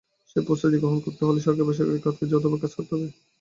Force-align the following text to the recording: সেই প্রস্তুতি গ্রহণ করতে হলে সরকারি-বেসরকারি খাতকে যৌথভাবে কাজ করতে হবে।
সেই 0.29 0.43
প্রস্তুতি 0.47 0.77
গ্রহণ 0.79 0.99
করতে 1.05 1.21
হলে 1.23 1.39
সরকারি-বেসরকারি 1.41 1.99
খাতকে 2.03 2.25
যৌথভাবে 2.31 2.61
কাজ 2.63 2.71
করতে 2.77 2.93
হবে। 2.95 3.07